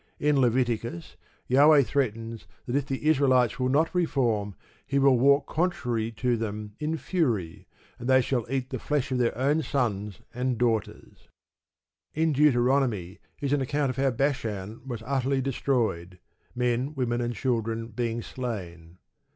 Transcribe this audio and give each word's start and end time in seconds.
In 0.19 0.41
Leviticus, 0.41 1.15
Jahweh 1.47 1.83
threatens 1.83 2.47
that 2.65 2.75
if 2.75 2.87
the 2.87 3.05
Israelites 3.07 3.59
will 3.59 3.69
not 3.69 3.93
reform 3.93 4.55
he 4.83 4.97
will 4.97 5.19
"walk 5.19 5.45
contrary 5.45 6.11
to 6.13 6.35
them 6.35 6.73
in 6.79 6.97
fury, 6.97 7.67
and 7.99 8.09
they 8.09 8.19
shall 8.19 8.47
eat 8.51 8.71
the 8.71 8.79
flesh 8.79 9.11
of 9.11 9.19
their 9.19 9.37
own 9.37 9.61
sons 9.61 10.21
and 10.33 10.57
daughters." 10.57 11.27
In 12.15 12.33
Deuteronomy 12.33 13.19
is 13.41 13.53
an 13.53 13.61
account 13.61 13.91
of 13.91 13.97
how 13.97 14.09
Bashan 14.09 14.81
was 14.87 15.03
utterly 15.05 15.39
destroyed, 15.39 16.17
men, 16.55 16.95
women, 16.95 17.21
and 17.21 17.35
children 17.35 17.89
being 17.89 18.23
slain. 18.23 18.97